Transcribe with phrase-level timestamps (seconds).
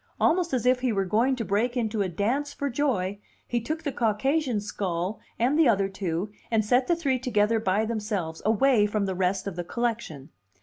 [0.19, 3.83] Almost as if he were going to break into a dance for joy, he took
[3.83, 8.87] the Caucasian skull and the other two, and set the three together by themselves, away
[8.87, 10.31] from the rest of the collection.